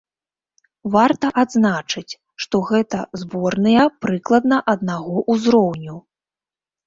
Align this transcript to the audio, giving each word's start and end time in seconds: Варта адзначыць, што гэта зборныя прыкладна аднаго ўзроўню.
Варта 0.93 1.27
адзначыць, 1.41 2.13
што 2.45 2.61
гэта 2.69 3.03
зборныя 3.23 3.85
прыкладна 4.05 4.57
аднаго 4.73 5.23
ўзроўню. 5.35 5.95